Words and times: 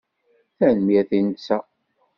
Tanemmirt 0.57 1.11
i 1.17 1.19
netta. 1.25 1.57